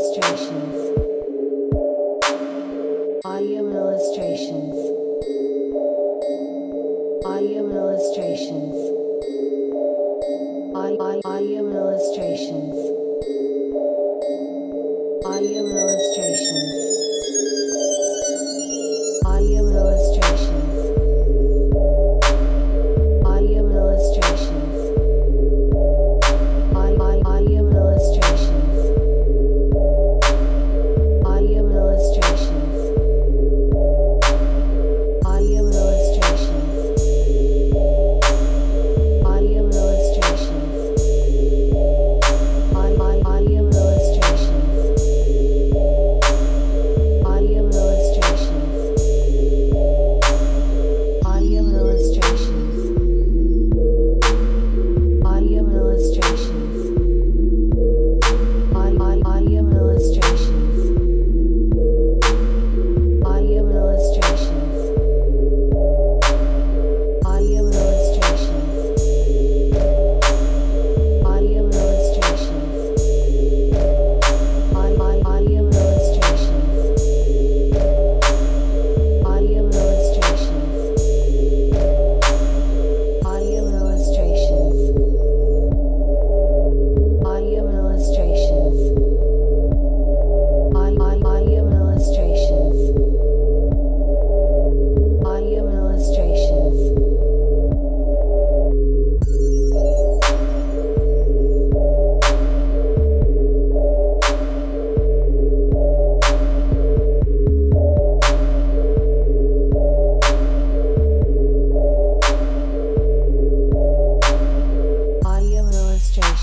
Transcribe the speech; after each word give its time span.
illustrations. 0.00 0.89
Audio 3.40 3.64
illustrations. 3.70 4.76
Audio 7.24 7.62
illustrations. 7.72 8.76
Audio 11.24 11.64
illustrations. 11.72 12.89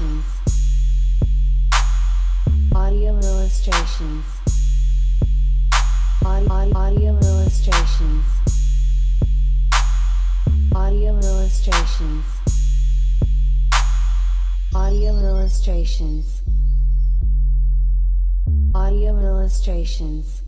illustrations, 0.00 0.24
audio 2.74 3.18
illustrations, 3.18 4.24
audio, 6.24 6.72
audio 6.74 7.18
illustrations, 7.18 8.24
audio 10.74 11.18
illustrations, 11.18 12.24
audio 14.74 15.10
illustrations, 15.10 16.42
audio 18.74 19.18
illustrations, 19.18 20.42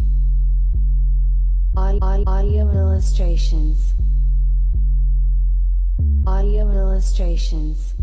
audio 2.27 2.71
illustrations. 2.71 3.95
Audio 6.25 6.71
illustrations. 6.71 7.95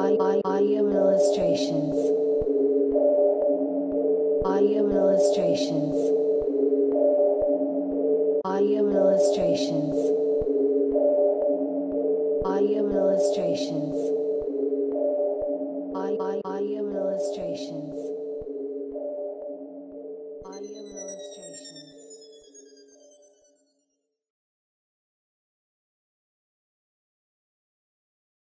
Audio 0.00 0.88
illustrations. 0.88 1.94
Audio 4.46 4.88
illustrations. 4.88 5.94
Audio 8.42 8.88
illustrations. 8.88 9.96
Audio 12.46 12.88
illustrations. 12.88 14.19